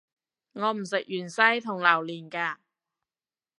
[0.03, 0.03] 我
[0.73, 2.59] 唔食芫茜同榴連架